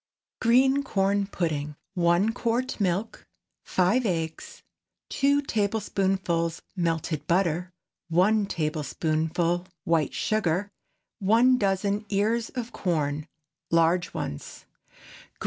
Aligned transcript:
GREEN 0.41 0.81
CORN 0.81 1.27
PUDDING. 1.27 1.67
✠ 1.67 1.75
1 1.93 2.33
quart 2.33 2.79
milk. 2.81 3.27
5 3.65 4.03
eggs. 4.07 4.63
2 5.11 5.43
tablespoonfuls 5.43 6.63
melted 6.75 7.27
butter. 7.27 7.71
1 8.09 8.47
tablespoonful 8.47 9.67
white 9.83 10.15
sugar. 10.15 10.71
1 11.19 11.59
dozen 11.59 12.03
ears 12.09 12.49
of 12.49 12.71
corn—large 12.71 14.11
ones. 14.11 14.65